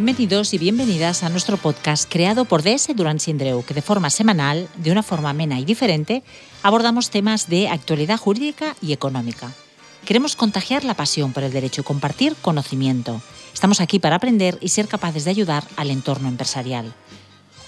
Bienvenidos 0.00 0.54
y 0.54 0.58
bienvenidas 0.58 1.24
a 1.24 1.28
nuestro 1.28 1.56
podcast 1.56 2.08
creado 2.08 2.44
por 2.44 2.62
DS 2.62 2.94
Durán 2.94 3.18
Sindreu, 3.18 3.64
que 3.64 3.74
de 3.74 3.82
forma 3.82 4.10
semanal, 4.10 4.68
de 4.76 4.92
una 4.92 5.02
forma 5.02 5.30
amena 5.30 5.58
y 5.58 5.64
diferente, 5.64 6.22
abordamos 6.62 7.10
temas 7.10 7.48
de 7.48 7.68
actualidad 7.68 8.16
jurídica 8.16 8.76
y 8.80 8.92
económica. 8.92 9.50
Queremos 10.04 10.36
contagiar 10.36 10.84
la 10.84 10.94
pasión 10.94 11.32
por 11.32 11.42
el 11.42 11.52
derecho 11.52 11.80
y 11.80 11.84
compartir 11.84 12.36
conocimiento. 12.40 13.20
Estamos 13.52 13.80
aquí 13.80 13.98
para 13.98 14.14
aprender 14.14 14.56
y 14.60 14.68
ser 14.68 14.86
capaces 14.86 15.24
de 15.24 15.32
ayudar 15.32 15.64
al 15.74 15.90
entorno 15.90 16.28
empresarial. 16.28 16.94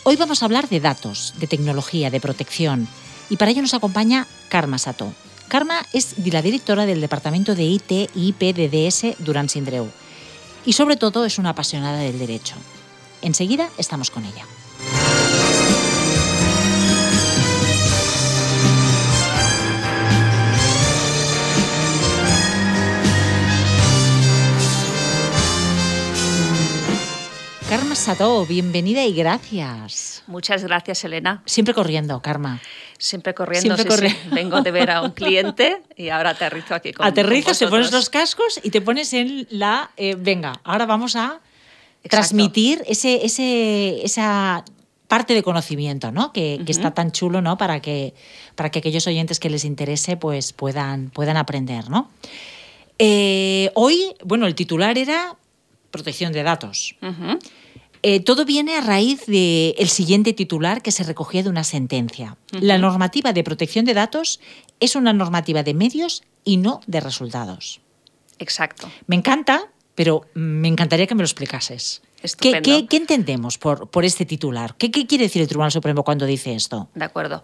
Hoy 0.04 0.14
vamos 0.14 0.42
a 0.42 0.46
hablar 0.46 0.68
de 0.68 0.78
datos, 0.78 1.34
de 1.40 1.48
tecnología, 1.48 2.10
de 2.10 2.20
protección, 2.20 2.86
y 3.28 3.38
para 3.38 3.50
ello 3.50 3.62
nos 3.62 3.74
acompaña 3.74 4.28
Karma 4.48 4.78
Sato. 4.78 5.12
Karma 5.48 5.84
es 5.92 6.14
la 6.24 6.42
directora 6.42 6.86
del 6.86 7.00
Departamento 7.00 7.56
de 7.56 7.64
IT 7.64 7.90
y 7.90 8.28
IP 8.28 8.54
de 8.54 8.68
DS 8.68 9.16
Durán 9.18 9.48
Sindreu 9.48 9.90
y 10.64 10.72
sobre 10.72 10.96
todo 10.96 11.24
es 11.24 11.38
una 11.38 11.50
apasionada 11.50 11.98
del 11.98 12.18
derecho. 12.18 12.56
Enseguida 13.22 13.68
estamos 13.78 14.10
con 14.10 14.24
ella. 14.24 14.44
Karma 27.68 27.94
Sato, 27.94 28.44
bienvenida 28.46 29.04
y 29.04 29.12
gracias. 29.12 30.24
Muchas 30.26 30.64
gracias, 30.64 31.04
Elena. 31.04 31.40
Siempre 31.46 31.72
corriendo, 31.72 32.20
Karma. 32.20 32.60
Siempre 33.00 33.34
corriendo. 33.34 33.76
Siempre 33.76 34.14
Vengo 34.30 34.60
de 34.60 34.70
ver 34.70 34.90
a 34.90 35.00
un 35.00 35.12
cliente 35.12 35.80
y 35.96 36.10
ahora 36.10 36.30
aterrizo 36.30 36.74
aquí 36.74 36.92
con 36.92 37.06
Aterrizas, 37.06 37.58
te 37.58 37.66
pones 37.66 37.90
los 37.90 38.10
cascos 38.10 38.60
y 38.62 38.70
te 38.70 38.82
pones 38.82 39.14
en 39.14 39.46
la. 39.50 39.90
Eh, 39.96 40.16
venga, 40.18 40.60
ahora 40.64 40.84
vamos 40.84 41.16
a 41.16 41.40
transmitir 42.08 42.82
ese, 42.86 43.24
ese, 43.24 44.04
esa 44.04 44.64
parte 45.08 45.32
de 45.32 45.42
conocimiento, 45.42 46.12
¿no? 46.12 46.32
Que, 46.32 46.62
está 46.68 46.92
tan 46.92 47.10
chulo, 47.10 47.40
¿no? 47.40 47.56
Para 47.56 47.80
que, 47.80 48.14
para 48.54 48.70
que 48.70 48.80
aquellos 48.80 49.06
oyentes 49.06 49.40
que 49.40 49.48
les 49.48 49.64
interese, 49.64 50.18
pues 50.18 50.52
puedan, 50.52 51.08
puedan 51.08 51.38
aprender, 51.38 51.88
¿no? 51.88 52.10
Eh, 52.98 53.70
hoy, 53.74 54.14
bueno, 54.22 54.46
el 54.46 54.54
titular 54.54 54.98
era 54.98 55.36
protección 55.90 56.32
de 56.34 56.42
datos. 56.42 56.96
Eh, 58.02 58.20
todo 58.20 58.44
viene 58.44 58.76
a 58.76 58.80
raíz 58.80 59.26
del 59.26 59.88
siguiente 59.88 60.32
titular 60.32 60.80
que 60.82 60.92
se 60.92 61.04
recogía 61.04 61.42
de 61.42 61.50
una 61.50 61.64
sentencia. 61.64 62.36
La 62.50 62.78
normativa 62.78 63.32
de 63.32 63.44
protección 63.44 63.84
de 63.84 63.94
datos 63.94 64.40
es 64.80 64.96
una 64.96 65.12
normativa 65.12 65.62
de 65.62 65.74
medios 65.74 66.22
y 66.44 66.56
no 66.56 66.80
de 66.86 67.00
resultados. 67.00 67.80
Exacto. 68.38 68.90
Me 69.06 69.16
encanta, 69.16 69.70
pero 69.94 70.22
me 70.32 70.68
encantaría 70.68 71.06
que 71.06 71.14
me 71.14 71.22
lo 71.22 71.26
explicases. 71.26 72.00
¿Qué, 72.38 72.60
¿Qué, 72.88 72.96
entendemos 72.96 73.56
por, 73.56 73.88
por, 73.88 74.04
este 74.04 74.26
titular? 74.26 74.74
¿Qué, 74.76 74.90
¿Qué, 74.90 75.06
quiere 75.06 75.24
decir 75.24 75.40
el 75.40 75.48
Tribunal 75.48 75.72
Supremo 75.72 76.04
cuando 76.04 76.26
dice 76.26 76.54
esto? 76.54 76.88
De 76.94 77.04
acuerdo. 77.04 77.42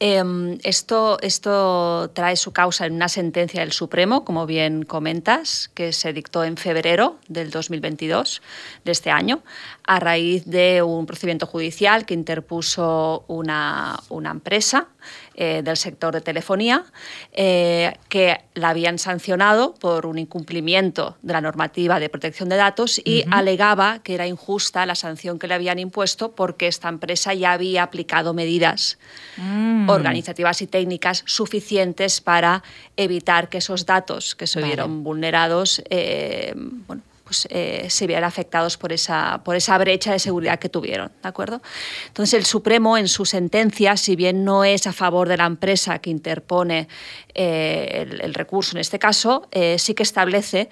Em, 0.00 0.58
esto, 0.62 1.18
esto 1.22 2.10
trae 2.14 2.36
su 2.36 2.52
causa 2.52 2.86
en 2.86 2.94
una 2.94 3.08
sentencia 3.08 3.60
del 3.60 3.72
Supremo, 3.72 4.24
como 4.24 4.46
bien 4.46 4.84
comentas, 4.84 5.70
que 5.74 5.92
se 5.92 6.12
dictó 6.12 6.44
en 6.44 6.56
febrero 6.56 7.16
del 7.28 7.50
2022 7.50 8.42
de 8.84 8.92
este 8.92 9.10
año, 9.10 9.42
a 9.84 9.98
raíz 9.98 10.44
de 10.44 10.82
un 10.82 11.06
procedimiento 11.06 11.46
judicial 11.46 12.04
que 12.04 12.14
interpuso 12.14 13.24
una, 13.28 13.98
una 14.10 14.30
empresa 14.30 14.88
eh, 15.34 15.62
del 15.62 15.76
sector 15.76 16.12
de 16.12 16.20
telefonía 16.20 16.84
eh, 17.32 17.94
que 18.08 18.40
la 18.54 18.70
habían 18.70 18.98
sancionado 18.98 19.74
por 19.74 20.04
un 20.04 20.18
incumplimiento 20.18 21.16
de 21.22 21.32
la 21.32 21.40
normativa 21.40 22.00
de 22.00 22.08
protección 22.08 22.48
de 22.48 22.56
datos 22.56 23.00
y 23.04 23.24
alegaba 23.30 24.00
que 24.00 24.17
era 24.18 24.26
injusta 24.26 24.84
la 24.84 24.94
sanción 24.94 25.38
que 25.38 25.46
le 25.46 25.54
habían 25.54 25.78
impuesto 25.78 26.32
porque 26.32 26.66
esta 26.66 26.88
empresa 26.88 27.34
ya 27.34 27.52
había 27.52 27.84
aplicado 27.84 28.34
medidas 28.34 28.98
mm. 29.36 29.88
organizativas 29.88 30.60
y 30.60 30.66
técnicas 30.66 31.22
suficientes 31.24 32.20
para 32.20 32.62
evitar 32.96 33.48
que 33.48 33.58
esos 33.58 33.86
datos 33.86 34.34
que 34.34 34.46
se 34.46 34.60
vieron 34.60 35.04
vulnerados 35.04 35.82
eh, 35.88 36.52
bueno, 36.56 37.02
pues, 37.28 37.46
eh, 37.50 37.88
se 37.90 38.06
vieran 38.06 38.24
afectados 38.24 38.78
por 38.78 38.90
esa, 38.90 39.42
por 39.44 39.54
esa 39.54 39.76
brecha 39.76 40.12
de 40.12 40.18
seguridad 40.18 40.58
que 40.58 40.70
tuvieron. 40.70 41.12
¿de 41.22 41.28
acuerdo? 41.28 41.60
Entonces, 42.06 42.32
el 42.32 42.46
Supremo, 42.46 42.96
en 42.96 43.06
su 43.06 43.26
sentencia, 43.26 43.98
si 43.98 44.16
bien 44.16 44.44
no 44.44 44.64
es 44.64 44.86
a 44.86 44.94
favor 44.94 45.28
de 45.28 45.36
la 45.36 45.44
empresa 45.44 45.98
que 45.98 46.08
interpone 46.08 46.88
eh, 47.34 48.06
el, 48.22 48.32
recurso 48.32 48.76
en 48.76 48.80
este 48.80 48.98
caso, 48.98 49.46
eh, 49.50 49.78
sí 49.78 49.92
que 49.92 50.04
establece 50.04 50.70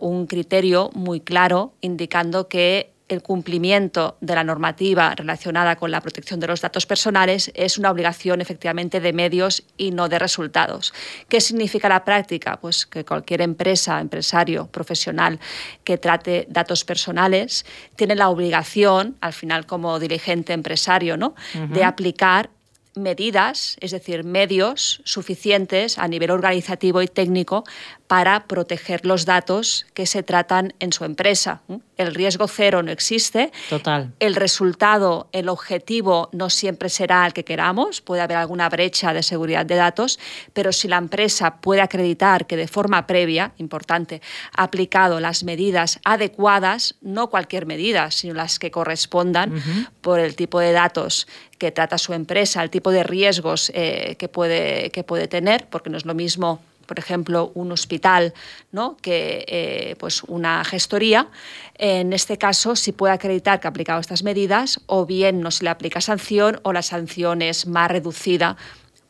un 0.00 0.26
criterio 0.26 0.90
muy 0.94 1.20
claro 1.20 1.74
indicando 1.80 2.48
que 2.48 2.95
el 3.08 3.22
cumplimiento 3.22 4.16
de 4.20 4.34
la 4.34 4.44
normativa 4.44 5.14
relacionada 5.14 5.76
con 5.76 5.90
la 5.90 6.00
protección 6.00 6.40
de 6.40 6.48
los 6.48 6.60
datos 6.60 6.86
personales 6.86 7.52
es 7.54 7.78
una 7.78 7.90
obligación 7.90 8.40
efectivamente 8.40 9.00
de 9.00 9.12
medios 9.12 9.62
y 9.76 9.92
no 9.92 10.08
de 10.08 10.18
resultados. 10.18 10.92
¿Qué 11.28 11.40
significa 11.40 11.88
la 11.88 12.04
práctica? 12.04 12.58
Pues 12.60 12.86
que 12.86 13.04
cualquier 13.04 13.42
empresa, 13.42 14.00
empresario, 14.00 14.66
profesional 14.66 15.38
que 15.84 15.98
trate 15.98 16.46
datos 16.50 16.84
personales 16.84 17.64
tiene 17.94 18.16
la 18.16 18.28
obligación, 18.28 19.16
al 19.20 19.32
final 19.32 19.66
como 19.66 19.98
dirigente 19.98 20.52
empresario, 20.52 21.16
¿no? 21.16 21.34
de 21.70 21.84
aplicar 21.84 22.50
medidas, 22.96 23.76
es 23.80 23.90
decir, 23.90 24.24
medios 24.24 25.00
suficientes 25.04 25.98
a 25.98 26.08
nivel 26.08 26.30
organizativo 26.30 27.02
y 27.02 27.08
técnico 27.08 27.64
para 28.06 28.46
proteger 28.46 29.04
los 29.04 29.24
datos 29.24 29.86
que 29.94 30.06
se 30.06 30.22
tratan 30.22 30.74
en 30.78 30.92
su 30.92 31.04
empresa. 31.04 31.62
El 31.96 32.14
riesgo 32.14 32.46
cero 32.46 32.82
no 32.82 32.92
existe. 32.92 33.50
Total. 33.68 34.12
El 34.20 34.36
resultado, 34.36 35.28
el 35.32 35.48
objetivo 35.48 36.28
no 36.32 36.50
siempre 36.50 36.88
será 36.88 37.26
el 37.26 37.32
que 37.32 37.44
queramos. 37.44 38.00
Puede 38.00 38.22
haber 38.22 38.36
alguna 38.36 38.68
brecha 38.68 39.12
de 39.12 39.22
seguridad 39.22 39.66
de 39.66 39.74
datos, 39.74 40.18
pero 40.52 40.72
si 40.72 40.88
la 40.88 40.98
empresa 40.98 41.56
puede 41.56 41.80
acreditar 41.80 42.46
que 42.46 42.56
de 42.56 42.68
forma 42.68 43.06
previa, 43.06 43.52
importante, 43.58 44.22
ha 44.56 44.64
aplicado 44.64 45.20
las 45.20 45.42
medidas 45.42 45.98
adecuadas, 46.04 46.94
no 47.00 47.28
cualquier 47.28 47.66
medida, 47.66 48.10
sino 48.10 48.34
las 48.34 48.58
que 48.58 48.70
correspondan 48.70 49.86
por 50.00 50.20
el 50.20 50.36
tipo 50.36 50.60
de 50.60 50.72
datos 50.72 51.26
que 51.58 51.72
trata 51.72 51.98
su 51.98 52.12
empresa, 52.12 52.62
el 52.62 52.70
tipo 52.70 52.90
de 52.90 53.02
riesgos 53.02 53.70
eh, 53.74 54.16
que, 54.18 54.28
puede, 54.28 54.90
que 54.90 55.04
puede 55.04 55.28
tener, 55.28 55.66
porque 55.68 55.90
no 55.90 55.96
es 55.96 56.04
lo 56.04 56.14
mismo 56.14 56.60
por 56.86 57.00
ejemplo, 57.00 57.50
un 57.54 57.72
hospital 57.72 58.32
¿no? 58.70 58.96
que 59.02 59.44
eh, 59.48 59.96
pues 59.98 60.22
una 60.22 60.64
gestoría. 60.64 61.26
En 61.74 62.12
este 62.12 62.38
caso, 62.38 62.76
si 62.76 62.92
puede 62.92 63.12
acreditar 63.12 63.58
que 63.58 63.66
ha 63.66 63.70
aplicado 63.70 64.00
estas 64.00 64.22
medidas, 64.22 64.80
o 64.86 65.04
bien 65.04 65.40
no 65.40 65.50
se 65.50 65.64
le 65.64 65.70
aplica 65.70 66.00
sanción 66.00 66.60
o 66.62 66.72
la 66.72 66.82
sanción 66.82 67.42
es 67.42 67.66
más 67.66 67.90
reducida 67.90 68.56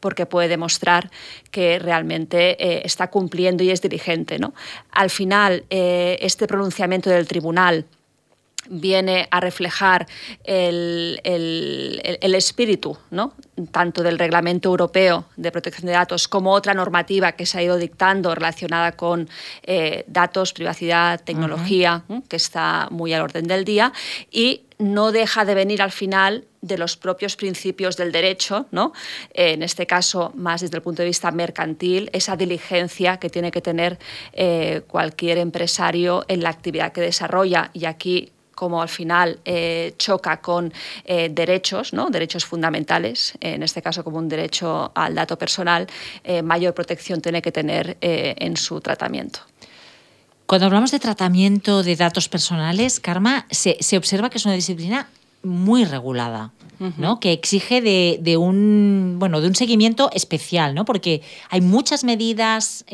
porque 0.01 0.25
puede 0.25 0.49
demostrar 0.49 1.11
que 1.51 1.79
realmente 1.79 2.57
eh, 2.59 2.81
está 2.87 3.11
cumpliendo 3.11 3.63
y 3.63 3.71
es 3.71 3.83
dirigente. 3.83 4.39
¿no? 4.39 4.55
Al 4.91 5.11
final, 5.11 5.65
este 5.69 6.47
pronunciamiento 6.47 7.11
del 7.11 7.29
tribunal 7.29 7.85
viene 8.69 9.29
a 9.31 9.41
reflejar 9.41 10.07
el, 10.45 11.21
espíritu, 12.23 12.99
¿no? 13.11 13.33
tanto 13.71 14.03
del 14.03 14.19
Reglamento 14.19 14.69
Europeo 14.69 15.27
de 15.37 15.51
Protección 15.51 15.87
de 15.87 15.93
Datos 15.93 16.29
como 16.29 16.53
otra 16.53 16.75
normativa 16.75 17.33
que 17.33 17.47
se 17.47 17.59
ha 17.59 17.63
ido 17.63 17.79
dictando 17.79 18.35
relacionada 18.35 18.93
con 18.93 19.29
eh, 19.63 20.05
datos, 20.07 20.53
privacidad, 20.53 21.21
tecnología, 21.23 22.05
que 22.29 22.37
está 22.37 22.89
muy 22.91 23.13
al 23.15 23.23
orden 23.23 23.47
del 23.47 23.65
día, 23.65 23.93
y 24.31 24.63
no 24.79 25.13
deja 25.13 25.45
de 25.45 25.55
venir 25.55 25.81
al 25.81 25.93
final 25.93 26.45
de 26.61 26.79
los 26.79 26.97
propios 26.97 27.37
principios 27.37 27.97
del 27.97 28.13
derecho, 28.13 28.67
¿no? 28.71 28.93
en 29.33 29.63
este 29.63 29.87
caso 29.87 30.33
más 30.35 30.61
desde 30.61 30.77
el 30.77 30.83
punto 30.83 31.03
de 31.03 31.09
vista 31.09 31.31
mercantil, 31.31 32.11
esa 32.13 32.37
diligencia 32.37 33.19
que 33.19 33.31
tiene 33.31 33.51
que 33.51 33.61
tener 33.61 33.99
eh, 34.33 34.83
cualquier 34.87 35.39
empresario 35.39 36.25
en 36.29 36.43
la 36.43 36.51
actividad 36.51 36.93
que 36.93 37.01
desarrolla. 37.01 37.71
Y 37.73 37.85
aquí 37.85 38.33
como 38.57 38.83
al 38.83 38.89
final 38.89 39.39
eh, 39.45 39.95
choca 39.99 40.41
con 40.41 40.73
eh, 41.05 41.29
derechos, 41.31 41.93
¿no? 41.93 42.09
derechos 42.09 42.45
fundamentales, 42.45 43.35
en 43.41 43.63
este 43.63 43.83
caso 43.83 44.03
como 44.03 44.17
un 44.17 44.29
derecho 44.29 44.91
al 44.95 45.15
dato 45.15 45.39
personal, 45.39 45.87
eh, 46.25 46.43
mayor 46.43 46.73
protección 46.75 47.21
tiene 47.21 47.43
que 47.43 47.53
tener 47.53 47.99
en 48.01 48.57
su 48.57 48.81
tratamiento. 48.81 49.41
Cuando 50.47 50.67
hablamos 50.67 50.91
de 50.91 50.99
tratamiento 50.99 51.83
de 51.83 51.97
datos 51.97 52.29
personales, 52.29 52.99
Karma, 52.99 53.47
se, 53.51 53.77
observa 53.97 54.31
que 54.31 54.39
es 54.39 54.47
una 54.47 54.55
disciplina 54.55 55.09
muy 55.43 55.85
regulada. 55.85 56.53
¿no? 56.99 57.21
que 57.21 57.33
exige 57.33 57.81
de, 57.81 58.37
un 58.37 59.17
bueno 59.19 59.41
de 59.41 59.49
un 59.49 59.55
seguimiento 59.55 60.11
especial, 60.13 60.75
¿no? 60.75 60.85
porque 60.85 61.23
hay 61.49 61.63
muchas 61.63 62.05
medidas, 62.05 62.85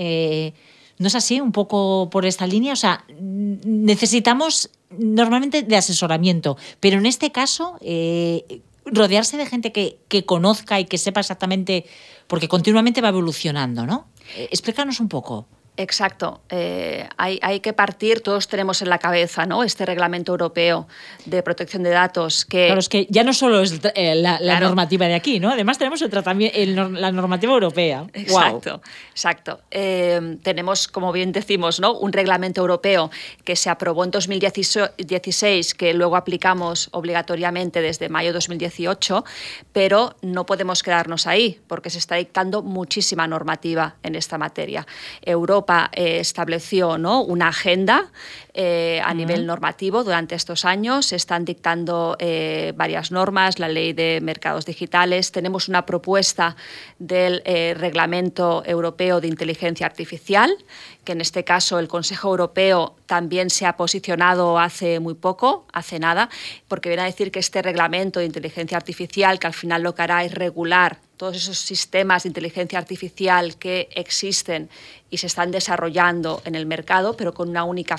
¿no 1.03 1.09
es 1.09 1.15
así? 1.15 1.41
Un 1.41 1.53
poco 1.53 2.09
por 2.11 2.25
esta 2.25 2.47
línea. 2.47 2.73
O 2.73 2.77
sea, 2.77 3.05
necesitamos 3.09 4.71
normalmente 4.91 5.63
de 5.63 5.77
asesoramiento, 5.77 6.57
pero 6.81 6.99
en 6.99 7.07
este 7.07 7.33
caso, 7.33 7.77
eh, 7.81 8.63
rodearse 8.85 9.37
de 9.37 9.47
gente 9.47 9.73
que, 9.73 10.25
conozca 10.25 10.81
y 10.81 10.85
que 10.85 10.99
sepa 10.99 11.21
exactamente, 11.21 11.85
porque 12.27 12.49
continuamente 12.49 13.01
va 13.01 13.09
evolucionando, 13.09 13.87
¿no? 13.87 14.07
Eh, 14.37 14.49
explícanos 14.51 15.01
un 15.01 15.09
poco. 15.09 15.47
Exacto. 15.79 16.43
Eh, 16.51 17.09
hay, 17.17 17.39
hay, 17.41 17.61
que 17.61 17.73
partir, 17.73 18.21
todos 18.21 18.47
tenemos 18.47 18.83
en 18.83 18.91
la 18.91 18.99
cabeza 18.99 19.47
¿no? 19.47 19.65
este 19.65 19.87
reglamento 19.87 20.33
europeo 20.33 20.87
de 21.25 21.43
protección 21.43 21.83
de 21.83 21.89
datos 21.89 22.45
que... 22.45 22.67
Claro, 22.67 22.81
es 22.81 22.91
que 22.91 23.07
ya 23.09 23.25
no 23.25 23.33
solo 23.33 23.63
es 23.63 23.81
eh, 23.95 24.15
la, 24.15 24.61
normativa 24.61 25.07
de 25.07 25.15
aquí, 25.15 25.41
¿no? 25.41 25.51
Además 25.51 25.79
tenemos 25.79 26.03
otra 26.03 26.23
también, 26.23 26.53
la 27.01 27.11
normativa 27.11 27.55
europea. 27.55 28.07
Exacto, 28.13 28.83
exacto. 29.13 29.61
Eh, 29.71 30.37
tenemos, 30.43 30.89
como 30.89 31.11
bien 31.11 31.33
decimos, 31.33 31.81
¿no? 31.81 31.95
un 31.95 32.13
reglamento 32.13 32.61
europeo 32.61 33.11
que 33.43 33.57
se 33.57 33.71
aprobó 33.71 34.05
en 34.05 34.11
2016, 34.11 35.73
que 35.73 35.95
luego 35.95 36.17
aplicamos 36.17 36.91
obligatoriamente 36.93 37.81
desde 37.81 38.11
mayo 38.11 38.29
de 38.29 38.35
2018, 38.35 39.25
pero 39.73 40.17
no 40.21 40.45
podemos 40.45 40.83
quedarnos 40.83 41.27
ahí, 41.27 41.61
porque 41.67 41.89
se 41.89 41.97
está 41.97 42.17
dictando 42.17 42.63
muchísima 42.63 43.27
normativa 43.27 43.97
en 44.03 44.17
esta 44.17 44.37
materia. 44.37 44.87
Europa 45.23 45.62
eh, 45.93 46.21
estableció 46.21 46.99
¿no? 46.99 47.23
una 47.23 47.49
agenda 47.49 48.11
eh, 48.55 49.01
a 49.05 49.15
nivel 49.15 49.47
normativo 49.47 50.05
durante 50.05 50.35
estos 50.35 50.65
años. 50.65 51.07
Se 51.07 51.17
están 51.17 51.45
dictando 51.45 52.17
eh, 52.19 52.73
varias 52.77 53.11
normas, 53.11 53.59
la 53.59 53.69
ley 53.69 53.93
de 53.93 54.21
mercados 54.23 54.67
digitales. 54.67 55.33
Tenemos 55.33 55.69
una 55.69 55.87
propuesta 55.87 56.57
del 56.99 57.43
Reglamento 57.45 58.63
Europeo 58.67 59.21
de 59.21 59.29
Inteligencia 59.29 59.87
Artificial, 59.87 60.57
que 61.05 61.13
en 61.13 61.21
este 61.21 61.45
caso 61.45 61.79
el 61.79 61.89
Consejo 61.89 62.29
Europeo 62.29 62.97
también 63.07 63.51
se 63.51 63.67
ha 63.67 63.77
posicionado 63.77 64.59
hace 64.59 65.01
muy 65.01 65.15
poco, 65.15 65.67
hace 65.73 65.99
nada, 65.99 66.29
porque 66.69 66.89
viene 66.89 67.03
a 67.03 67.07
decir 67.07 67.31
que 67.31 67.39
este 67.39 67.63
reglamento 67.63 68.21
de 68.21 68.27
inteligencia 68.27 68.77
artificial, 68.77 69.39
que 69.39 69.47
al 69.47 69.55
final 69.55 69.83
lo 69.83 69.95
que 69.95 70.03
hará 70.03 70.25
es 70.25 70.35
regular 70.35 70.99
todos 71.23 71.37
esos 71.37 71.57
sistemas 71.57 72.25
de 72.25 72.31
inteligencia 72.31 72.81
artificial 72.81 73.55
que 73.55 73.89
existen 73.95 74.69
y 75.09 75.19
se 75.19 75.29
están 75.29 75.53
desarrollando 75.53 76.43
en 76.45 76.57
el 76.57 76.67
mercado, 76.67 77.17
pero 77.17 77.33
con 77.33 77.49
una 77.49 77.63
única 77.63 77.97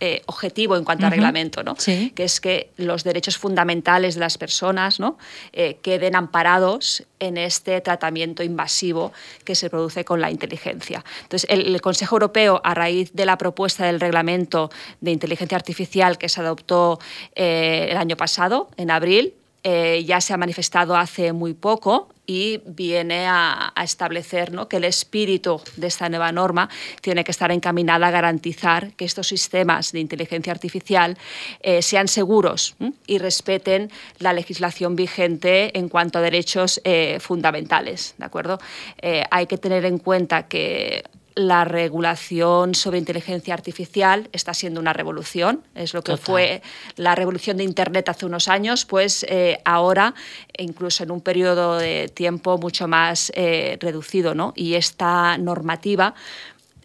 eh, 0.00 0.22
objetivo 0.26 0.76
en 0.76 0.82
cuanto 0.82 1.06
a 1.06 1.10
reglamento, 1.10 1.62
¿no? 1.62 1.76
que 1.76 2.24
es 2.24 2.40
que 2.40 2.70
los 2.76 3.04
derechos 3.04 3.38
fundamentales 3.38 4.16
de 4.16 4.20
las 4.20 4.36
personas 4.36 4.98
¿no? 4.98 5.16
Eh, 5.52 5.78
queden 5.80 6.16
amparados 6.16 7.04
en 7.20 7.36
este 7.36 7.80
tratamiento 7.82 8.42
invasivo 8.42 9.12
que 9.44 9.54
se 9.54 9.70
produce 9.70 10.04
con 10.04 10.20
la 10.20 10.32
inteligencia. 10.32 11.04
Entonces, 11.22 11.48
el, 11.48 11.80
Consejo 11.80 12.16
Europeo, 12.16 12.60
a 12.64 12.74
raíz 12.74 13.12
de 13.12 13.26
la 13.26 13.38
propuesta 13.38 13.86
del 13.86 14.00
reglamento 14.00 14.70
de 15.00 15.12
inteligencia 15.12 15.56
artificial 15.56 16.18
que 16.18 16.28
se 16.28 16.40
adoptó 16.40 16.98
eh, 17.36 17.86
el 17.92 17.96
año 17.96 18.16
pasado, 18.16 18.70
en 18.76 18.90
abril, 18.90 19.34
ya 20.04 20.20
se 20.20 20.32
ha 20.32 20.36
manifestado 20.36 20.94
hace 20.94 21.32
muy 21.32 21.52
poco 21.52 22.08
y 22.26 22.60
viene 22.66 23.26
a, 23.26 23.72
establecer 23.82 24.52
¿no? 24.52 24.68
que 24.68 24.78
el 24.78 24.84
espíritu 24.84 25.60
de 25.76 25.86
esta 25.86 26.08
nueva 26.08 26.32
norma 26.32 26.68
tiene 27.00 27.22
que 27.24 27.30
estar 27.30 27.52
encaminada 27.52 28.08
a 28.08 28.10
garantizar 28.10 28.92
que 28.94 29.04
estos 29.04 29.28
sistemas 29.28 29.92
de 29.92 30.00
inteligencia 30.00 30.52
artificial 30.52 31.16
eh, 31.60 31.82
sean 31.82 32.08
seguros 32.08 32.74
y 33.06 33.18
respeten 33.18 33.90
la 34.18 34.32
legislación 34.32 34.96
vigente 34.96 35.78
en 35.78 35.88
cuanto 35.88 36.18
a 36.18 36.22
derechos 36.22 36.80
eh, 36.84 37.18
fundamentales. 37.20 38.14
¿de 38.18 38.24
acuerdo? 38.24 38.58
Eh, 39.00 39.24
hay 39.30 39.46
que 39.46 39.58
tener 39.58 39.84
en 39.84 39.98
cuenta 39.98 40.48
que 40.48 41.04
la 41.36 41.64
regulación 41.64 42.74
sobre 42.74 42.98
inteligencia 42.98 43.52
artificial 43.52 44.28
está 44.32 44.54
siendo 44.54 44.80
una 44.80 44.94
revolución. 44.94 45.62
Es 45.74 45.92
lo 45.92 46.02
que 46.02 46.16
fue 46.16 46.62
la 46.96 47.14
revolución 47.14 47.58
de 47.58 47.64
Internet 47.64 48.08
hace 48.08 48.24
unos 48.24 48.48
años, 48.48 48.86
pues 48.86 49.24
eh, 49.28 49.60
ahora, 49.66 50.14
incluso 50.56 51.04
en 51.04 51.10
un 51.10 51.20
periodo 51.20 51.76
de 51.76 52.08
tiempo 52.08 52.56
mucho 52.56 52.88
más 52.88 53.30
eh, 53.34 53.76
reducido. 53.80 54.34
¿no? 54.34 54.54
Y 54.56 54.74
esta 54.74 55.36
normativa 55.36 56.14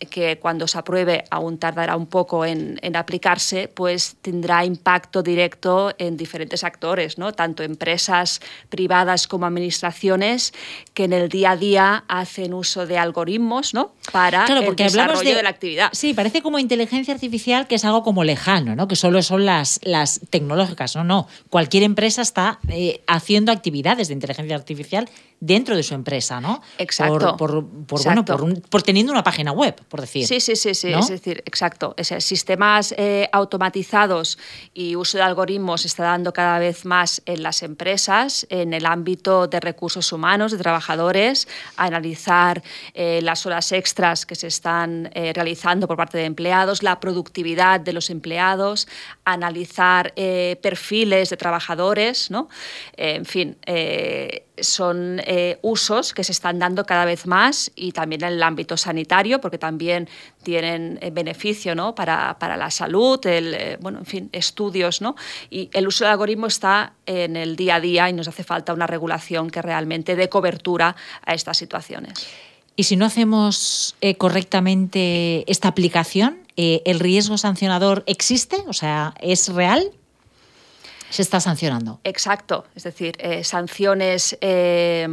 que 0.09 0.39
cuando 0.39 0.67
se 0.67 0.77
apruebe 0.77 1.23
aún 1.29 1.57
tardará 1.57 1.95
un 1.95 2.07
poco 2.07 2.45
en, 2.45 2.79
aplicarse, 2.95 3.67
pues 3.67 4.15
tendrá 4.21 4.65
impacto 4.65 5.23
directo 5.23 5.93
en 5.97 6.17
diferentes 6.17 6.63
actores, 6.63 7.17
¿no? 7.17 7.31
tanto 7.31 7.63
empresas 7.63 8.41
privadas 8.69 9.27
como 9.27 9.45
administraciones 9.45 10.53
que 10.93 11.05
en 11.05 11.13
el 11.13 11.29
día 11.29 11.51
a 11.51 11.57
día 11.57 12.03
hacen 12.07 12.53
uso 12.53 12.85
de 12.85 12.97
algoritmos 12.97 13.73
¿no? 13.73 13.93
para 14.11 14.45
el 14.45 14.75
desarrollo 14.75 15.35
de, 15.35 15.43
la 15.43 15.49
actividad. 15.49 15.89
Sí, 15.93 16.13
parece 16.13 16.41
como 16.41 16.59
inteligencia 16.59 17.13
artificial 17.13 17.67
que 17.67 17.75
es 17.75 17.85
algo 17.85 18.03
como 18.03 18.23
lejano, 18.23 18.75
¿no? 18.75 18.87
que 18.87 18.95
solo 18.95 19.21
son 19.21 19.45
las, 19.45 19.79
las 19.83 20.21
tecnológicas. 20.29 20.95
No, 20.95 21.03
no. 21.03 21.27
Cualquier 21.49 21.83
empresa 21.83 22.21
está 22.21 22.59
eh, 22.67 23.01
haciendo 23.07 23.51
actividades 23.51 24.07
de 24.09 24.13
inteligencia 24.13 24.55
artificial 24.55 25.09
dentro 25.41 25.75
de 25.75 25.83
su 25.83 25.95
empresa, 25.95 26.39
¿no? 26.39 26.61
Exacto. 26.77 27.35
Por, 27.35 27.63
Bueno, 27.63 28.23
por, 28.23 28.83
teniendo 28.83 29.11
una 29.11 29.23
página 29.23 29.51
web, 29.51 29.75
por 29.91 29.99
decir. 29.99 30.25
Sí, 30.25 30.39
sí, 30.39 30.55
sí, 30.55 30.73
sí. 30.73 30.93
Es 30.93 31.09
decir, 31.09 31.43
exacto. 31.45 31.93
sistemas 32.19 32.95
eh, 32.97 33.29
automatizados 33.33 34.39
y 34.73 34.95
uso 34.95 35.17
de 35.17 35.23
algoritmos 35.23 35.81
se 35.81 35.87
está 35.87 36.03
dando 36.03 36.31
cada 36.31 36.59
vez 36.59 36.85
más 36.85 37.21
en 37.25 37.43
las 37.43 37.61
empresas, 37.61 38.47
en 38.49 38.73
el 38.73 38.85
ámbito 38.85 39.47
de 39.47 39.59
recursos 39.59 40.13
humanos, 40.13 40.53
de 40.53 40.59
trabajadores, 40.59 41.45
analizar 41.75 42.63
eh, 42.93 43.19
las 43.21 43.45
horas 43.45 43.73
extras 43.73 44.25
que 44.25 44.35
se 44.35 44.47
están 44.47 45.11
eh, 45.13 45.33
realizando 45.35 45.89
por 45.89 45.97
parte 45.97 46.17
de 46.17 46.23
empleados, 46.23 46.83
la 46.83 47.01
productividad 47.01 47.81
de 47.81 47.91
los 47.91 48.09
empleados, 48.09 48.87
analizar 49.25 50.13
perfiles 50.61 51.29
de 51.29 51.37
trabajadores, 51.37 52.31
¿no? 52.31 52.47
en 52.95 53.25
fin 53.25 53.57
son 54.61 55.21
eh, 55.25 55.59
usos 55.61 56.13
que 56.13 56.23
se 56.23 56.31
están 56.31 56.59
dando 56.59 56.85
cada 56.85 57.05
vez 57.05 57.25
más 57.25 57.71
y 57.75 57.91
también 57.91 58.23
en 58.23 58.33
el 58.33 58.43
ámbito 58.43 58.77
sanitario, 58.77 59.41
porque 59.41 59.57
también 59.57 60.09
tienen 60.43 60.99
eh, 61.01 61.11
beneficio 61.11 61.75
¿no? 61.75 61.95
para, 61.95 62.35
la 62.57 62.71
salud, 62.71 63.25
el, 63.25 63.53
eh, 63.53 63.77
bueno, 63.81 63.99
en 63.99 64.05
fin, 64.05 64.29
estudios. 64.31 65.01
¿no? 65.01 65.15
Y 65.49 65.69
el 65.73 65.87
uso 65.87 66.03
del 66.03 66.11
algoritmo 66.11 66.47
está 66.47 66.93
en 67.05 67.35
el 67.35 67.55
día 67.55 67.75
a 67.75 67.79
día 67.79 68.09
y 68.09 68.13
nos 68.13 68.27
hace 68.27 68.43
falta 68.43 68.73
una 68.73 68.87
regulación 68.87 69.49
que 69.49 69.61
realmente 69.61 70.15
dé 70.15 70.29
cobertura 70.29 70.95
a 71.25 71.33
estas 71.33 71.57
situaciones. 71.57 72.27
Y 72.75 72.83
si 72.83 72.95
no 72.95 73.05
hacemos 73.05 73.95
correctamente 74.17 75.43
esta 75.51 75.67
aplicación, 75.67 76.39
¿el 76.55 76.99
riesgo 76.99 77.37
sancionador 77.37 78.03
existe? 78.07 78.63
O 78.67 78.73
sea, 78.73 79.13
¿es 79.19 79.49
real? 79.49 79.91
Se 81.11 81.21
está 81.21 81.39
sancionando. 81.39 81.99
Exacto, 82.03 82.65
es 82.75 82.83
decir, 82.83 83.15
eh, 83.19 83.43
sanciones 83.43 84.37
eh, 84.41 85.07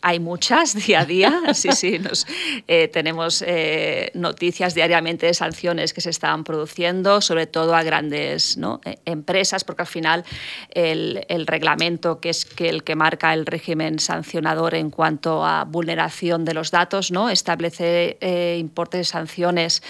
hay 0.00 0.20
muchas 0.20 0.74
día 0.74 1.00
a 1.00 1.04
día, 1.04 1.42
sí, 1.54 1.72
sí, 1.72 1.98
nos, 1.98 2.26
eh, 2.68 2.88
tenemos 2.88 3.42
eh, 3.46 4.10
noticias 4.14 4.74
diariamente 4.74 5.26
de 5.26 5.34
sanciones 5.34 5.92
que 5.92 6.00
se 6.00 6.10
están 6.10 6.44
produciendo, 6.44 7.20
sobre 7.20 7.46
todo 7.46 7.74
a 7.74 7.82
grandes 7.82 8.56
¿no? 8.56 8.80
Eh, 8.84 8.96
empresas, 9.04 9.64
porque 9.64 9.82
al 9.82 9.88
final 9.88 10.24
el, 10.70 11.24
el, 11.28 11.46
reglamento, 11.46 12.20
que 12.20 12.30
es 12.30 12.44
que 12.44 12.68
el 12.68 12.84
que 12.84 12.94
marca 12.94 13.34
el 13.34 13.46
régimen 13.46 13.98
sancionador 13.98 14.74
en 14.74 14.90
cuanto 14.90 15.44
a 15.44 15.64
vulneración 15.64 16.44
de 16.44 16.54
los 16.54 16.70
datos, 16.70 17.10
¿no? 17.10 17.30
establece 17.30 18.18
importes 18.58 18.98
de 18.98 19.04
sanciones 19.04 19.82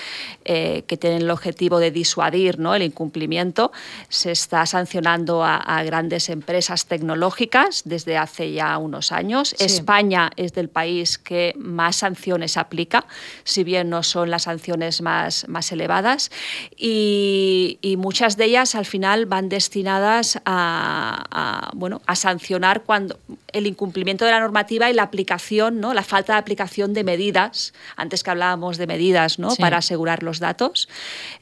que 0.44 0.98
tienen 1.00 1.22
el 1.22 1.30
objetivo 1.30 1.78
de 1.78 1.90
disuadir 1.90 2.58
¿no? 2.58 2.74
el 2.74 2.82
incumplimiento. 2.82 3.72
Se 4.08 4.30
está 4.32 4.64
sancionando 4.66 5.44
a, 5.44 5.56
a, 5.56 5.82
grandes 5.82 6.28
empresas 6.28 6.86
tecnológicas 6.86 7.82
desde 7.84 8.16
hace 8.16 8.52
ya 8.52 8.78
unos 8.78 9.12
años. 9.12 9.54
España 9.58 9.98
España 10.08 10.30
es 10.36 10.54
del 10.54 10.70
país 10.70 11.18
que 11.18 11.52
más 11.58 11.96
sanciones 11.96 12.56
aplica, 12.56 13.04
si 13.44 13.62
bien 13.62 13.90
no 13.90 14.02
son 14.02 14.30
las 14.30 14.44
sanciones 14.44 15.02
más, 15.02 15.46
más 15.48 15.70
elevadas, 15.70 16.30
y, 16.76 17.78
muchas 17.98 18.36
de 18.36 18.44
ellas 18.44 18.74
al 18.76 18.86
final 18.86 19.26
van 19.26 19.48
destinadas 19.48 20.40
a, 20.44 21.70
bueno, 21.74 22.00
a 22.06 22.14
sancionar 22.14 22.84
cuando 22.84 23.18
el 23.52 23.66
incumplimiento 23.66 24.24
de 24.24 24.30
la 24.30 24.40
normativa 24.40 24.88
y 24.88 24.94
la 24.94 25.02
aplicación, 25.02 25.80
¿no? 25.80 25.94
la 25.94 26.02
falta 26.02 26.34
de 26.34 26.38
aplicación 26.38 26.94
de 26.94 27.02
medidas, 27.02 27.72
antes 27.96 28.22
que 28.22 28.30
hablábamos 28.30 28.78
de 28.78 28.86
medidas 28.86 29.38
¿no? 29.38 29.48
para 29.56 29.78
asegurar 29.78 30.22
los 30.22 30.38
datos, 30.38 30.88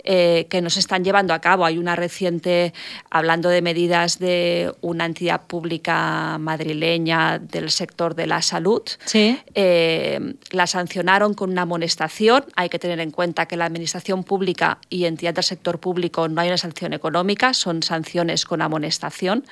eh, 0.04 0.46
que 0.48 0.62
nos 0.62 0.76
están 0.76 1.04
llevando 1.04 1.34
a 1.34 1.40
cabo. 1.40 1.64
Hay 1.66 1.78
una 1.78 1.96
reciente, 1.96 2.72
hablando 3.10 3.48
de 3.48 3.60
medidas 3.60 4.18
de 4.18 4.72
una 4.80 5.04
entidad 5.04 5.42
pública 5.42 6.38
madrileña 6.38 7.38
del 7.38 7.70
sector 7.70 8.14
de 8.14 8.26
la 8.26 8.40
salud. 8.46 8.82
Eh, 9.12 10.34
la 10.50 10.66
sancionaron 10.66 11.34
con 11.34 11.50
una 11.50 11.62
amonestación. 11.62 12.46
Hay 12.56 12.70
que 12.70 12.78
tener 12.78 13.00
en 13.00 13.10
cuenta 13.10 13.46
que 13.46 13.56
la 13.56 13.66
administración 13.66 14.24
pública 14.24 14.78
y 14.88 15.04
entidad 15.04 15.34
del 15.34 15.44
sector 15.44 15.78
público 15.78 16.28
no 16.28 16.40
hay 16.40 16.48
una 16.48 16.56
sanción 16.56 16.94
económica, 16.94 17.52
son 17.52 17.82
sanciones 17.82 18.46
con 18.46 18.62
amonestación 18.62 19.44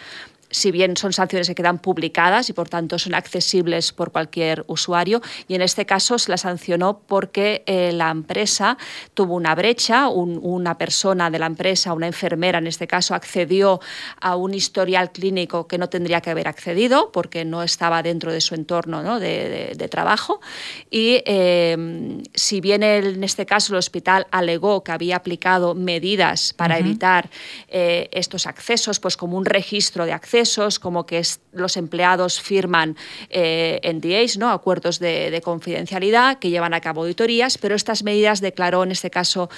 si 0.54 0.70
bien 0.70 0.96
son 0.96 1.12
sanciones 1.12 1.48
que 1.48 1.54
quedan 1.56 1.80
publicadas 1.80 2.48
y 2.48 2.52
por 2.52 2.68
tanto 2.68 2.96
son 2.98 3.14
accesibles 3.14 3.92
por 3.92 4.12
cualquier 4.12 4.64
usuario, 4.68 5.20
y 5.48 5.56
en 5.56 5.62
este 5.62 5.84
caso 5.84 6.16
se 6.16 6.30
la 6.30 6.36
sancionó 6.36 7.00
porque 7.06 7.64
eh, 7.66 7.90
la 7.92 8.10
empresa 8.10 8.78
tuvo 9.14 9.34
una 9.34 9.56
brecha, 9.56 10.08
una 10.08 10.78
persona 10.78 11.28
de 11.30 11.40
la 11.40 11.46
empresa, 11.46 11.92
una 11.92 12.06
enfermera 12.06 12.58
en 12.58 12.68
este 12.68 12.86
caso, 12.86 13.14
accedió 13.14 13.80
a 14.20 14.36
un 14.36 14.54
historial 14.54 15.10
clínico 15.10 15.66
que 15.66 15.76
no 15.76 15.88
tendría 15.88 16.20
que 16.20 16.30
haber 16.30 16.46
accedido 16.46 17.10
porque 17.10 17.44
no 17.44 17.64
estaba 17.64 18.04
dentro 18.04 18.32
de 18.32 18.40
su 18.40 18.54
entorno 18.54 19.18
de, 19.18 19.88
trabajo. 19.90 20.40
Y 20.90 21.22
eh, 21.26 22.22
si 22.34 22.60
bien 22.60 22.82
en 22.82 23.22
este 23.22 23.44
caso 23.44 23.74
el 23.74 23.78
hospital 23.78 24.26
alegó 24.30 24.82
que 24.82 24.92
había 24.92 25.16
aplicado 25.16 25.74
medidas 25.74 26.52
para 26.54 26.78
evitar 26.78 27.28
eh, 27.68 28.08
estos 28.12 28.46
accesos, 28.46 28.98
pues 29.00 29.16
como 29.16 29.36
un 29.36 29.44
registro 29.44 30.06
de 30.06 30.12
como 30.80 31.06
que 31.06 31.22
los 31.52 31.76
empleados 31.76 32.40
firman 32.40 32.96
eh, 33.30 33.80
NDAs, 33.82 34.36
¿no? 34.38 34.50
acuerdos 34.50 34.98
de, 34.98 35.40
confidencialidad, 35.42 36.38
que 36.38 36.50
llevan 36.50 36.74
a 36.74 36.80
cabo 36.80 37.02
auditorías, 37.02 37.58
pero 37.58 37.74
estas 37.74 38.02
medidas 38.02 38.40
declaró 38.40 38.82
en 38.82 38.92
este 38.92 39.10
caso 39.10 39.48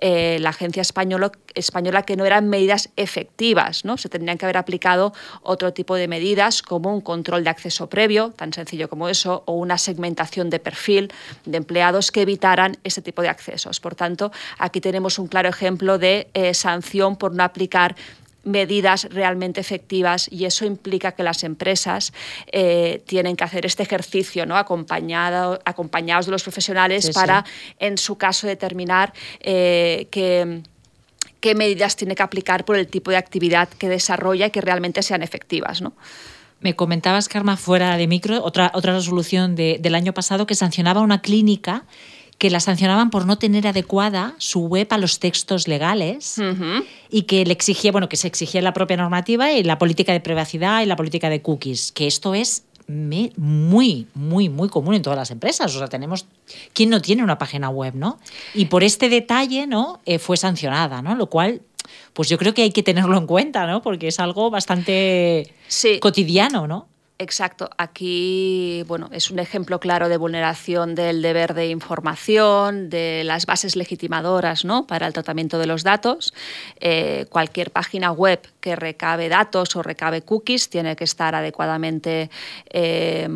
eh, 0.00 0.38
la 0.40 0.50
agencia 0.50 0.82
española, 0.82 1.32
española 1.54 2.02
que 2.02 2.16
no 2.16 2.24
eran 2.24 2.48
medidas 2.48 2.90
efectivas, 2.96 3.84
¿no? 3.84 3.96
se 3.96 4.08
tendrían 4.08 4.38
que 4.38 4.46
haber 4.46 4.56
aplicado 4.56 5.12
otro 5.42 5.72
tipo 5.72 5.94
de 5.94 6.08
medidas 6.08 6.62
como 6.62 6.94
un 6.94 7.00
control 7.00 7.44
de 7.44 7.50
acceso 7.50 7.88
previo, 7.88 8.32
tan 8.36 8.52
sencillo 8.52 8.88
como 8.88 9.08
eso, 9.08 9.42
o 9.46 9.54
una 9.54 9.78
segmentación 9.78 10.50
de 10.50 10.58
perfil 10.58 11.12
de 11.44 11.58
empleados 11.58 12.10
que 12.10 12.22
evitaran 12.22 12.76
ese 12.84 13.02
tipo 13.02 13.22
de 13.22 13.28
accesos. 13.28 13.80
Por 13.80 13.94
tanto, 13.94 14.32
aquí 14.58 14.80
tenemos 14.80 15.18
un 15.18 15.28
claro 15.28 15.48
ejemplo 15.48 15.98
de 15.98 16.28
eh, 16.34 16.54
sanción 16.54 17.16
por 17.16 17.34
no 17.34 17.42
aplicar 17.42 17.96
medidas 18.44 19.08
realmente 19.10 19.60
efectivas 19.60 20.28
y 20.30 20.44
eso 20.44 20.64
implica 20.64 21.12
que 21.12 21.22
las 21.22 21.44
empresas 21.44 22.12
eh, 22.50 23.02
tienen 23.06 23.36
que 23.36 23.44
hacer 23.44 23.66
este 23.66 23.82
ejercicio 23.82 24.46
¿no? 24.46 24.56
Acompañado, 24.56 25.60
acompañados 25.64 26.26
de 26.26 26.32
los 26.32 26.42
profesionales 26.42 27.10
para, 27.14 27.44
en 27.78 27.98
su 27.98 28.16
caso, 28.16 28.46
determinar 28.46 29.12
eh, 29.40 30.08
qué 30.10 31.54
medidas 31.54 31.96
tiene 31.96 32.14
que 32.14 32.22
aplicar 32.22 32.64
por 32.64 32.76
el 32.76 32.88
tipo 32.88 33.10
de 33.10 33.16
actividad 33.16 33.68
que 33.68 33.88
desarrolla 33.88 34.46
y 34.46 34.50
que 34.50 34.60
realmente 34.60 35.02
sean 35.02 35.22
efectivas. 35.22 35.80
¿no? 35.82 35.92
Me 36.60 36.76
comentabas, 36.76 37.28
Karma, 37.28 37.56
fuera 37.56 37.96
de 37.96 38.06
micro, 38.06 38.42
otra, 38.44 38.70
otra 38.74 38.94
resolución 38.94 39.56
del 39.56 39.94
año 39.94 40.14
pasado 40.14 40.46
que 40.46 40.54
sancionaba 40.54 41.00
una 41.00 41.20
clínica 41.20 41.84
que 42.42 42.50
la 42.50 42.58
sancionaban 42.58 43.10
por 43.10 43.24
no 43.24 43.38
tener 43.38 43.68
adecuada 43.68 44.34
su 44.38 44.66
web 44.66 44.88
a 44.90 44.98
los 44.98 45.20
textos 45.20 45.68
legales 45.68 46.42
y 47.08 47.22
que 47.22 47.46
le 47.46 47.52
exigía, 47.52 47.92
bueno, 47.92 48.08
que 48.08 48.16
se 48.16 48.26
exigía 48.26 48.60
la 48.62 48.72
propia 48.72 48.96
normativa 48.96 49.52
y 49.52 49.62
la 49.62 49.78
política 49.78 50.12
de 50.12 50.18
privacidad 50.18 50.82
y 50.82 50.86
la 50.86 50.96
política 50.96 51.30
de 51.30 51.40
cookies, 51.40 51.92
que 51.92 52.08
esto 52.08 52.34
es 52.34 52.64
muy, 52.88 53.32
muy, 53.36 54.48
muy 54.48 54.68
común 54.68 54.94
en 54.94 55.02
todas 55.02 55.16
las 55.16 55.30
empresas. 55.30 55.72
O 55.72 55.78
sea, 55.78 55.86
tenemos. 55.86 56.26
¿Quién 56.72 56.90
no 56.90 57.00
tiene 57.00 57.22
una 57.22 57.38
página 57.38 57.68
web, 57.68 57.94
no? 57.94 58.18
Y 58.54 58.64
por 58.64 58.82
este 58.82 59.08
detalle, 59.08 59.68
¿no? 59.68 60.00
Eh, 60.04 60.18
fue 60.18 60.36
sancionada, 60.36 61.00
¿no? 61.00 61.14
Lo 61.14 61.26
cual, 61.26 61.60
pues 62.12 62.28
yo 62.28 62.38
creo 62.38 62.54
que 62.54 62.62
hay 62.62 62.72
que 62.72 62.82
tenerlo 62.82 63.16
en 63.18 63.28
cuenta, 63.28 63.68
¿no? 63.68 63.82
Porque 63.82 64.08
es 64.08 64.18
algo 64.18 64.50
bastante 64.50 65.54
cotidiano, 66.00 66.66
¿no? 66.66 66.88
Exacto. 67.22 67.70
Aquí, 67.78 68.82
bueno, 68.88 69.08
es 69.12 69.30
un 69.30 69.38
ejemplo 69.38 69.78
claro 69.78 70.08
de 70.08 70.16
vulneración 70.16 70.96
del 70.96 71.22
deber 71.22 71.54
de 71.54 71.68
información, 71.68 72.90
de 72.90 73.22
las 73.24 73.46
bases 73.46 73.76
legitimadoras 73.76 74.64
¿no? 74.64 74.88
para 74.88 75.06
el 75.06 75.12
tratamiento 75.12 75.60
de 75.60 75.66
los 75.66 75.84
datos. 75.84 76.34
Eh, 76.80 77.26
cualquier 77.30 77.70
página 77.70 78.10
web 78.10 78.40
que 78.60 78.74
recabe 78.74 79.28
datos 79.28 79.76
o 79.76 79.84
recabe 79.84 80.22
cookies 80.22 80.68
tiene 80.68 80.96
que 80.96 81.04
estar 81.04 81.36
adecuadamente 81.36 82.28
eh, 82.70 83.28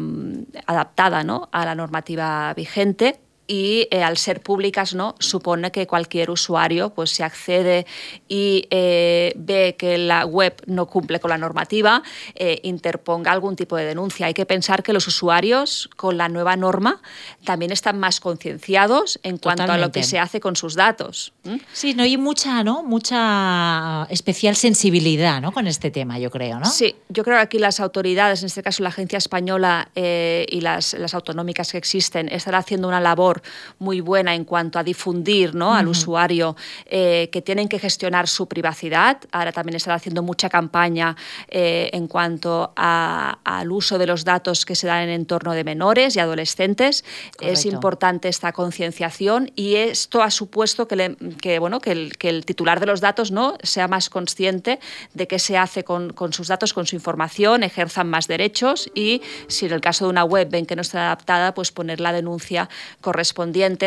adaptada 0.66 1.22
¿no? 1.22 1.48
a 1.52 1.64
la 1.64 1.76
normativa 1.76 2.52
vigente 2.54 3.20
y 3.46 3.88
eh, 3.90 4.02
al 4.02 4.16
ser 4.16 4.40
públicas 4.42 4.94
no 4.94 5.14
supone 5.18 5.70
que 5.70 5.86
cualquier 5.86 6.30
usuario 6.30 6.90
pues 6.90 7.10
si 7.10 7.22
accede 7.22 7.86
y 8.28 8.66
eh, 8.70 9.32
ve 9.36 9.76
que 9.78 9.98
la 9.98 10.26
web 10.26 10.54
no 10.66 10.86
cumple 10.86 11.20
con 11.20 11.30
la 11.30 11.38
normativa 11.38 12.02
eh, 12.34 12.60
interponga 12.64 13.32
algún 13.32 13.56
tipo 13.56 13.76
de 13.76 13.84
denuncia. 13.84 14.26
Hay 14.26 14.34
que 14.34 14.46
pensar 14.46 14.82
que 14.82 14.92
los 14.92 15.06
usuarios 15.06 15.88
con 15.96 16.16
la 16.16 16.28
nueva 16.28 16.56
norma 16.56 17.00
también 17.44 17.72
están 17.72 17.98
más 17.98 18.20
concienciados 18.20 19.20
en 19.22 19.38
cuanto 19.38 19.70
a 19.70 19.78
lo 19.78 19.92
que 19.92 20.02
se 20.02 20.18
hace 20.18 20.40
con 20.40 20.56
sus 20.56 20.74
datos 20.74 21.32
sí 21.72 21.94
no 21.94 22.02
hay 22.02 22.16
mucha 22.16 22.62
no 22.64 22.82
mucha 22.82 24.06
especial 24.10 24.56
sensibilidad 24.56 25.40
no 25.40 25.52
con 25.52 25.66
este 25.66 25.90
tema 25.90 26.18
yo 26.18 26.30
creo 26.30 26.58
no 26.58 26.66
sí 26.66 26.96
yo 27.08 27.24
creo 27.24 27.36
que 27.36 27.42
aquí 27.42 27.58
las 27.58 27.80
autoridades 27.80 28.42
en 28.42 28.46
este 28.46 28.62
caso 28.62 28.82
la 28.82 28.88
agencia 28.88 29.18
española 29.18 29.90
y 29.94 30.60
las, 30.60 30.94
las 30.94 31.14
autonómicas 31.14 31.72
que 31.72 31.78
existen 31.78 32.28
están 32.28 32.54
haciendo 32.54 32.88
una 32.88 33.00
labor 33.00 33.35
muy 33.78 34.00
buena 34.00 34.34
en 34.34 34.44
cuanto 34.44 34.78
a 34.78 34.84
difundir 34.84 35.54
¿no? 35.54 35.74
al 35.74 35.88
usuario 35.88 36.56
eh, 36.86 37.28
que 37.32 37.42
tienen 37.42 37.68
que 37.68 37.78
gestionar 37.78 38.28
su 38.28 38.46
privacidad. 38.46 39.18
Ahora 39.32 39.52
también 39.52 39.76
están 39.76 39.94
haciendo 39.94 40.22
mucha 40.22 40.48
campaña 40.48 41.16
eh, 41.48 41.90
en 41.92 42.06
cuanto 42.06 42.72
al 42.76 43.72
uso 43.72 43.98
de 43.98 44.06
los 44.06 44.24
datos 44.24 44.64
que 44.64 44.74
se 44.74 44.86
dan 44.86 45.02
en 45.02 45.10
entorno 45.10 45.52
de 45.52 45.64
menores 45.64 46.16
y 46.16 46.20
adolescentes. 46.20 47.04
Es 47.40 47.66
importante 47.66 48.28
esta 48.28 48.52
concienciación 48.52 49.50
y 49.54 49.76
esto 49.76 50.22
ha 50.22 50.30
supuesto 50.30 50.88
que, 50.88 51.16
que 51.40 51.58
bueno, 51.58 51.80
que 51.80 51.92
el, 51.92 52.16
que, 52.16 52.28
el, 52.28 52.44
titular 52.44 52.80
de 52.80 52.86
los 52.86 53.00
datos 53.00 53.30
¿no? 53.30 53.56
sea 53.62 53.88
más 53.88 54.10
consciente 54.10 54.78
de 55.14 55.26
qué 55.26 55.38
se 55.38 55.56
hace 55.58 55.84
con, 55.84 56.12
con 56.12 56.32
sus 56.32 56.48
datos, 56.48 56.72
con 56.72 56.86
su 56.86 56.96
información, 56.96 57.62
ejerzan 57.62 58.08
más 58.08 58.26
derechos 58.26 58.90
y 58.94 59.22
si 59.48 59.66
en 59.66 59.72
el 59.72 59.80
caso 59.80 60.04
de 60.04 60.10
una 60.10 60.24
web 60.24 60.48
ven 60.50 60.66
que 60.66 60.76
no 60.76 60.82
está 60.82 61.06
adaptada, 61.06 61.54
pues 61.54 61.72
poner 61.72 62.00
la 62.00 62.12
denuncia 62.12 62.68
correspondiente 63.00 63.25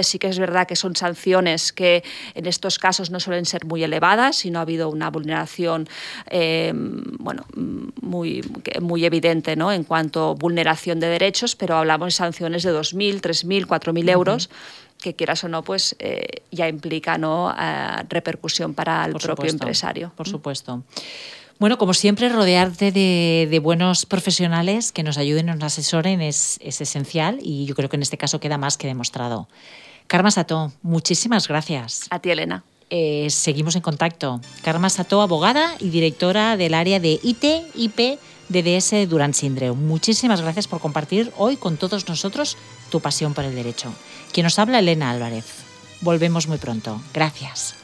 Sí 0.04 0.20
que 0.20 0.28
es 0.28 0.40
verdad 0.40 0.68
que 0.68 0.76
son 0.76 0.96
sanciones 0.96 1.72
que 1.72 2.04
en 2.34 2.46
estos 2.46 2.80
casos 2.80 3.12
no 3.12 3.20
suelen 3.20 3.46
ser 3.46 3.66
muy 3.66 3.84
elevadas, 3.84 4.38
sino 4.38 4.60
ha 4.60 4.64
habido 4.64 4.90
una 4.90 5.10
vulneración 5.10 5.88
eh, 6.30 6.72
bueno, 6.76 7.46
muy, 8.02 8.42
muy 8.82 9.06
evidente 9.06 9.56
¿no? 9.56 9.72
en 9.72 9.84
cuanto 9.84 10.30
a 10.30 10.34
vulneración 10.34 11.00
de 11.00 11.08
derechos, 11.08 11.56
pero 11.56 11.76
hablamos 11.78 12.08
de 12.08 12.12
sanciones 12.12 12.64
de 12.64 12.74
2.000, 12.74 13.22
3.000, 13.22 13.66
4.000 13.68 14.10
euros. 14.10 14.50
que 15.00 15.16
quieras 15.16 15.44
o 15.46 15.48
no, 15.48 15.64
pues 15.64 15.96
eh, 16.00 16.44
ya 16.52 16.68
implica 16.68 17.18
¿no? 17.18 17.56
Eh, 17.58 18.04
repercusión 18.10 18.74
para 18.74 19.06
el 19.06 19.14
propio 19.14 19.50
empresario. 19.50 20.12
Por 20.16 20.28
supuesto. 20.28 20.84
Bueno, 21.60 21.78
como 21.78 21.94
siempre, 21.94 22.30
rodearte 22.30 22.94
de, 22.94 23.60
buenos 23.62 24.06
profesionales 24.06 24.94
que 24.94 25.04
nos 25.04 25.18
ayuden, 25.18 25.48
nos 25.48 25.62
asesoren 25.62 26.22
es, 26.22 26.58
esencial 26.62 27.40
y 27.42 27.66
yo 27.66 27.76
creo 27.76 27.90
que 27.90 27.98
en 27.98 28.02
este 28.02 28.18
caso 28.18 28.40
queda 28.40 28.58
más 28.58 28.78
que 28.78 28.88
demostrado. 28.88 29.50
Karma 30.08 30.32
Sato, 30.32 30.72
muchísimas 30.82 31.50
gracias. 31.50 32.08
A 32.12 32.20
ti, 32.20 32.32
Elena. 32.32 32.64
Eh, 32.90 33.28
seguimos 33.30 33.76
en 33.76 33.82
contacto. 33.82 34.40
Karma 34.64 34.90
Sato, 34.90 35.22
abogada 35.22 35.76
y 35.80 35.90
directora 35.90 36.56
del 36.56 36.74
área 36.74 37.02
de 37.02 37.20
IT, 37.22 37.44
IP, 37.76 38.20
DDS 38.48 39.10
Durán 39.10 39.34
Sindreu. 39.34 39.76
Muchísimas 39.76 40.42
gracias 40.42 40.68
por 40.70 40.80
compartir 40.80 41.32
hoy 41.38 41.58
con 41.58 41.76
todos 41.76 42.08
nosotros 42.08 42.58
tu 42.90 43.02
pasión 43.02 43.34
por 43.34 43.44
el 43.44 43.54
derecho. 43.54 43.94
Quien 44.32 44.46
nos 44.46 44.60
habla, 44.60 44.80
Elena 44.80 45.12
Álvarez. 45.12 45.46
Volvemos 46.00 46.48
muy 46.48 46.58
pronto. 46.58 47.02
Gracias. 47.14 47.79